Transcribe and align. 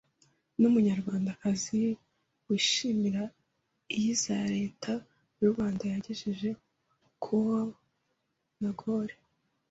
n’Umunyarwandakazi 0.59 1.81
wishimira 2.47 3.23
iyiza 3.95 4.35
Leta 4.55 4.91
y’u 5.39 5.49
Rwanda 5.53 5.83
yagejeje 5.93 6.49
ku 6.59 7.05
akowa 7.09 7.59
n’agore 8.61 9.15